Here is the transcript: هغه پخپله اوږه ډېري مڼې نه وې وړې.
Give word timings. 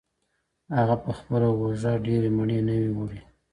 هغه 0.77 0.95
پخپله 1.05 1.47
اوږه 1.57 1.91
ډېري 2.05 2.29
مڼې 2.37 2.59
نه 2.67 2.73
وې 2.79 2.89
وړې. 2.97 3.19